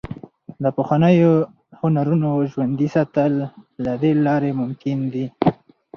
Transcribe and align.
د 0.63 0.65
پخوانیو 0.77 1.31
هنرونو 1.79 2.29
ژوندي 2.51 2.87
ساتل 2.95 3.33
له 3.83 3.93
دې 4.01 4.11
لارې 4.25 4.51
ممکن 4.61 4.97
دي. 5.13 5.25